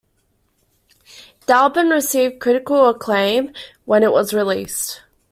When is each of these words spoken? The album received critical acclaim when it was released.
The 1.45 1.53
album 1.53 1.89
received 1.89 2.39
critical 2.39 2.89
acclaim 2.89 3.53
when 3.85 4.01
it 4.01 4.11
was 4.11 4.33
released. 4.33 5.01